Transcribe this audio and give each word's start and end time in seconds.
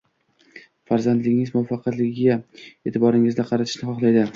Farzandingiz 0.93 1.53
muvaffaqiyatlariga 1.57 2.41
e’tiboringizni 2.65 3.51
qaratishni 3.53 3.93
xohlaydi. 3.97 4.27